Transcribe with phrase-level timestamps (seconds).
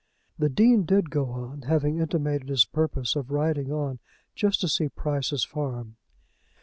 [0.39, 3.99] The Dean did go on, having intimated his purpose of riding on
[4.33, 5.95] just to see Price's farm.